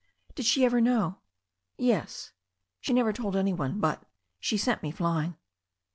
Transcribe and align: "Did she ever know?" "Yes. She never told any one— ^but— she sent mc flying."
"Did 0.33 0.47
she 0.47 0.65
ever 0.65 0.81
know?" 0.81 1.19
"Yes. 1.77 2.31
She 2.79 2.91
never 2.91 3.13
told 3.13 3.35
any 3.35 3.53
one— 3.53 3.79
^but— 3.79 4.01
she 4.39 4.57
sent 4.57 4.81
mc 4.81 4.95
flying." 4.95 5.35